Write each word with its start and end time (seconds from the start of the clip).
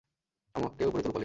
আমাকে 0.55 0.81
উপরে 0.85 1.01
তোলো, 1.01 1.13
পলিন। 1.13 1.19